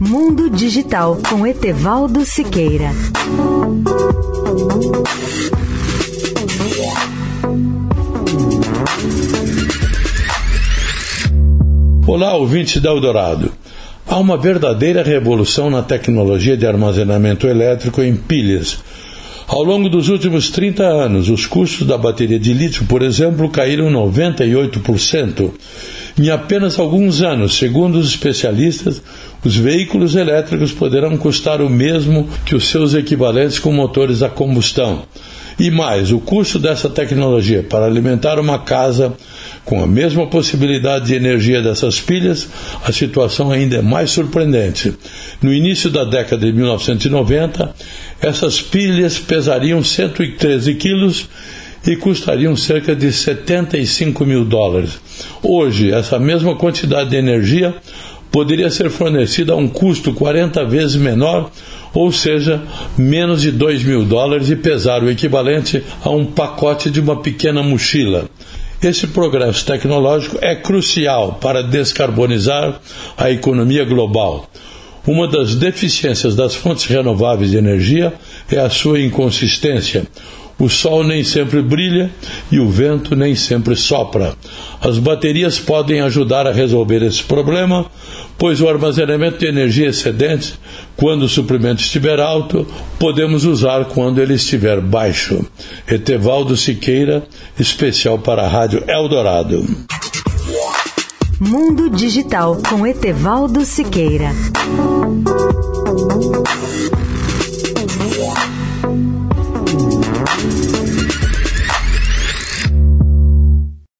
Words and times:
Mundo 0.00 0.48
Digital 0.48 1.18
com 1.28 1.44
Etevaldo 1.44 2.24
Siqueira. 2.24 2.92
Olá, 12.06 12.36
ouvintes 12.36 12.80
da 12.80 12.90
Eldorado. 12.90 13.50
Há 14.06 14.16
uma 14.18 14.38
verdadeira 14.38 15.02
revolução 15.02 15.68
na 15.68 15.82
tecnologia 15.82 16.56
de 16.56 16.64
armazenamento 16.64 17.48
elétrico 17.48 18.00
em 18.00 18.14
pilhas. 18.14 18.78
Ao 19.48 19.64
longo 19.64 19.88
dos 19.88 20.08
últimos 20.08 20.48
30 20.50 20.84
anos, 20.84 21.28
os 21.28 21.44
custos 21.44 21.84
da 21.84 21.98
bateria 21.98 22.38
de 22.38 22.52
lítio, 22.54 22.84
por 22.86 23.02
exemplo, 23.02 23.48
caíram 23.50 23.90
98%. 23.90 25.50
Em 26.18 26.30
apenas 26.30 26.78
alguns 26.78 27.22
anos, 27.22 27.56
segundo 27.56 27.96
os 27.96 28.08
especialistas, 28.08 29.00
os 29.44 29.56
veículos 29.56 30.16
elétricos 30.16 30.72
poderão 30.72 31.16
custar 31.16 31.62
o 31.62 31.70
mesmo 31.70 32.28
que 32.44 32.56
os 32.56 32.68
seus 32.68 32.92
equivalentes 32.92 33.60
com 33.60 33.72
motores 33.72 34.20
a 34.20 34.28
combustão. 34.28 35.04
E 35.58 35.70
mais, 35.70 36.10
o 36.10 36.18
custo 36.18 36.58
dessa 36.58 36.88
tecnologia 36.88 37.62
para 37.62 37.84
alimentar 37.84 38.38
uma 38.38 38.58
casa 38.58 39.12
com 39.64 39.82
a 39.82 39.86
mesma 39.86 40.26
possibilidade 40.26 41.06
de 41.06 41.14
energia 41.14 41.60
dessas 41.60 42.00
pilhas, 42.00 42.48
a 42.84 42.92
situação 42.92 43.52
ainda 43.52 43.76
é 43.76 43.82
mais 43.82 44.10
surpreendente. 44.10 44.94
No 45.42 45.52
início 45.52 45.90
da 45.90 46.04
década 46.04 46.46
de 46.46 46.52
1990, 46.52 47.74
essas 48.20 48.60
pilhas 48.60 49.18
pesariam 49.18 49.82
113 49.82 50.74
quilos 50.74 51.28
e 51.86 51.96
custariam 51.96 52.56
cerca 52.56 52.94
de 52.94 53.12
75 53.12 54.24
mil 54.24 54.44
dólares. 54.44 55.00
Hoje, 55.42 55.92
essa 55.92 56.18
mesma 56.18 56.56
quantidade 56.56 57.10
de 57.10 57.16
energia 57.16 57.74
poderia 58.30 58.70
ser 58.70 58.90
fornecida 58.90 59.52
a 59.52 59.56
um 59.56 59.68
custo 59.68 60.12
40 60.12 60.64
vezes 60.64 60.96
menor, 60.96 61.50
ou 61.94 62.12
seja, 62.12 62.62
menos 62.96 63.42
de 63.42 63.50
2 63.50 63.82
mil 63.84 64.04
dólares 64.04 64.50
e 64.50 64.56
pesar 64.56 65.02
o 65.02 65.10
equivalente 65.10 65.82
a 66.02 66.10
um 66.10 66.26
pacote 66.26 66.90
de 66.90 67.00
uma 67.00 67.20
pequena 67.20 67.62
mochila. 67.62 68.28
Esse 68.82 69.08
progresso 69.08 69.66
tecnológico 69.66 70.38
é 70.40 70.54
crucial 70.54 71.38
para 71.40 71.62
descarbonizar 71.62 72.80
a 73.16 73.30
economia 73.30 73.84
global. 73.84 74.48
Uma 75.04 75.26
das 75.26 75.54
deficiências 75.54 76.36
das 76.36 76.54
fontes 76.54 76.84
renováveis 76.84 77.50
de 77.50 77.56
energia 77.56 78.12
é 78.52 78.58
a 78.58 78.68
sua 78.68 79.00
inconsistência. 79.00 80.06
O 80.58 80.68
sol 80.68 81.04
nem 81.04 81.22
sempre 81.22 81.62
brilha 81.62 82.10
e 82.50 82.58
o 82.58 82.68
vento 82.68 83.14
nem 83.14 83.34
sempre 83.36 83.76
sopra. 83.76 84.34
As 84.80 84.98
baterias 84.98 85.58
podem 85.58 86.00
ajudar 86.00 86.46
a 86.46 86.52
resolver 86.52 87.02
esse 87.02 87.22
problema, 87.22 87.86
pois 88.36 88.60
o 88.60 88.68
armazenamento 88.68 89.38
de 89.38 89.46
energia 89.46 89.88
excedente, 89.88 90.58
quando 90.96 91.22
o 91.22 91.28
suprimento 91.28 91.80
estiver 91.80 92.18
alto, 92.18 92.66
podemos 92.98 93.44
usar 93.44 93.84
quando 93.84 94.20
ele 94.20 94.34
estiver 94.34 94.80
baixo. 94.80 95.46
Etevaldo 95.86 96.56
Siqueira, 96.56 97.22
especial 97.58 98.18
para 98.18 98.42
a 98.42 98.48
Rádio 98.48 98.82
Eldorado. 98.88 99.64
Mundo 101.40 101.88
Digital 101.88 102.58
com 102.68 102.84
Etevaldo 102.84 103.64
Siqueira. 103.64 104.32